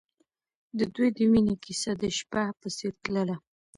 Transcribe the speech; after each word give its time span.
د 0.77 0.79
دوی 0.95 1.09
د 1.17 1.19
مینې 1.31 1.55
کیسه 1.63 1.91
د 2.01 2.03
شپه 2.17 2.43
په 2.59 2.67
څېر 2.77 2.93
تلله. 3.03 3.35